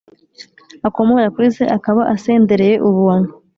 akomora 0.87 1.33
kuri 1.35 1.47
se, 1.57 1.63
akaba 1.77 2.01
asendereye 2.13 2.75
ubuntu 2.87 3.31